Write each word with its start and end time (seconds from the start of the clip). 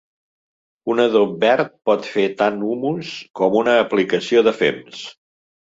Un 0.93 1.01
adob 1.03 1.35
verd 1.43 1.69
pot 1.91 2.09
fer 2.15 2.25
tant 2.41 2.59
humus 2.71 3.13
com 3.43 3.61
una 3.63 3.79
aplicació 3.85 4.47
de 4.51 4.59
fems. 4.65 5.09